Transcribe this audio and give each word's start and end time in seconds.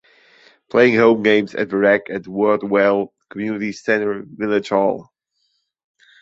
Playing 0.71 0.95
home 0.95 1.21
games 1.21 1.53
at 1.53 1.69
the 1.69 1.77
rec 1.77 2.09
at 2.09 2.23
Wortwell 2.23 3.09
community 3.29 3.71
centre 3.71 4.23
village 4.27 4.69
hall. 4.69 5.13